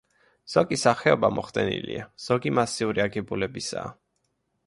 ზოგი 0.53 0.77
სახეობა 0.83 1.29
მოხდენილია, 1.33 2.07
ზოგი 2.27 2.53
მასიური 2.61 3.05
აგებულებისაა. 3.05 3.93